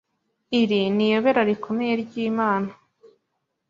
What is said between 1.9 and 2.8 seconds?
ry’Imana.